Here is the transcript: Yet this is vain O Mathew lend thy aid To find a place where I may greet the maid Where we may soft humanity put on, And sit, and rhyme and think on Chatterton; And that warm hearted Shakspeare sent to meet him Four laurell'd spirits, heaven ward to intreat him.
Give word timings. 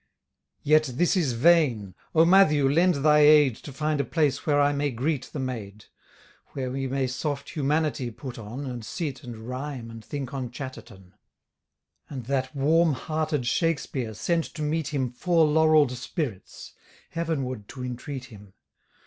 Yet 0.63 0.93
this 0.95 1.15
is 1.15 1.33
vain 1.33 1.93
O 2.15 2.25
Mathew 2.25 2.67
lend 2.67 3.05
thy 3.05 3.19
aid 3.19 3.55
To 3.57 3.71
find 3.71 4.01
a 4.01 4.03
place 4.03 4.47
where 4.47 4.59
I 4.59 4.73
may 4.73 4.89
greet 4.89 5.25
the 5.31 5.37
maid 5.37 5.85
Where 6.53 6.71
we 6.71 6.87
may 6.87 7.05
soft 7.05 7.51
humanity 7.51 8.09
put 8.09 8.39
on, 8.39 8.65
And 8.65 8.83
sit, 8.83 9.21
and 9.21 9.47
rhyme 9.47 9.91
and 9.91 10.03
think 10.03 10.33
on 10.33 10.49
Chatterton; 10.49 11.13
And 12.09 12.25
that 12.25 12.55
warm 12.55 12.93
hearted 12.93 13.45
Shakspeare 13.45 14.15
sent 14.15 14.45
to 14.55 14.63
meet 14.63 14.87
him 14.87 15.11
Four 15.11 15.45
laurell'd 15.45 15.91
spirits, 15.91 16.73
heaven 17.11 17.43
ward 17.43 17.67
to 17.67 17.81
intreat 17.83 18.25
him. 18.25 18.53